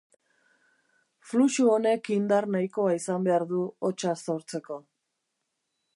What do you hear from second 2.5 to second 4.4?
nahikoa izan behar du hotsa